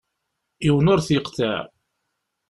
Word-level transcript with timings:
Yiwen 0.65 0.91
ur 0.93 0.99
t-yeqḍiɛ. 1.01 1.59